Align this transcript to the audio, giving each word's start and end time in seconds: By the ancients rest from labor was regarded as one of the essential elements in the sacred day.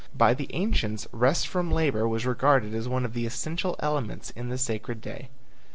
By 0.17 0.33
the 0.33 0.49
ancients 0.55 1.05
rest 1.11 1.47
from 1.47 1.71
labor 1.71 2.07
was 2.07 2.25
regarded 2.25 2.73
as 2.73 2.89
one 2.89 3.05
of 3.05 3.13
the 3.13 3.27
essential 3.27 3.75
elements 3.81 4.31
in 4.31 4.49
the 4.49 4.57
sacred 4.57 4.99
day. 4.99 5.29